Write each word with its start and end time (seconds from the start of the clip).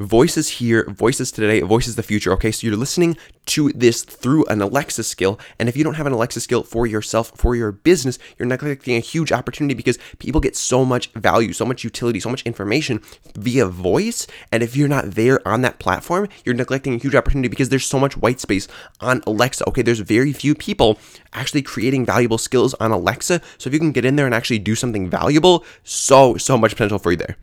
Voices 0.00 0.48
here, 0.48 0.84
voices 0.90 1.30
today, 1.30 1.60
voices 1.60 1.94
the 1.94 2.02
future. 2.02 2.32
Okay, 2.32 2.50
so 2.50 2.66
you're 2.66 2.76
listening 2.76 3.16
to 3.46 3.70
this 3.70 4.02
through 4.02 4.44
an 4.46 4.60
Alexa 4.60 5.04
skill. 5.04 5.38
And 5.60 5.68
if 5.68 5.76
you 5.76 5.84
don't 5.84 5.94
have 5.94 6.06
an 6.06 6.12
Alexa 6.12 6.40
skill 6.40 6.64
for 6.64 6.84
yourself, 6.84 7.30
for 7.36 7.54
your 7.54 7.70
business, 7.70 8.18
you're 8.36 8.48
neglecting 8.48 8.96
a 8.96 9.00
huge 9.00 9.30
opportunity 9.30 9.72
because 9.72 9.96
people 10.18 10.40
get 10.40 10.56
so 10.56 10.84
much 10.84 11.12
value, 11.12 11.52
so 11.52 11.64
much 11.64 11.84
utility, 11.84 12.18
so 12.18 12.28
much 12.28 12.42
information 12.42 13.02
via 13.36 13.66
voice. 13.66 14.26
And 14.50 14.64
if 14.64 14.74
you're 14.76 14.88
not 14.88 15.12
there 15.12 15.46
on 15.46 15.62
that 15.62 15.78
platform, 15.78 16.28
you're 16.44 16.56
neglecting 16.56 16.94
a 16.94 16.98
huge 16.98 17.14
opportunity 17.14 17.46
because 17.46 17.68
there's 17.68 17.86
so 17.86 18.00
much 18.00 18.16
white 18.16 18.40
space 18.40 18.66
on 19.00 19.22
Alexa. 19.28 19.68
Okay, 19.68 19.82
there's 19.82 20.00
very 20.00 20.32
few 20.32 20.56
people 20.56 20.98
actually 21.32 21.62
creating 21.62 22.04
valuable 22.04 22.38
skills 22.38 22.74
on 22.74 22.90
Alexa. 22.90 23.40
So 23.58 23.68
if 23.68 23.72
you 23.72 23.78
can 23.78 23.92
get 23.92 24.04
in 24.04 24.16
there 24.16 24.26
and 24.26 24.34
actually 24.34 24.58
do 24.58 24.74
something 24.74 25.08
valuable, 25.08 25.64
so, 25.84 26.36
so 26.36 26.58
much 26.58 26.72
potential 26.72 26.98
for 26.98 27.12
you 27.12 27.18
there. 27.18 27.36